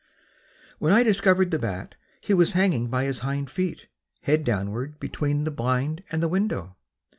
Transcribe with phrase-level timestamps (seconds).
[0.79, 3.85] When I discovered the bat he was hanging by his hind feet,
[4.23, 6.75] head downward between the blind and the window.